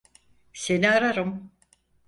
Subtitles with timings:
[0.53, 1.51] Seni ararım.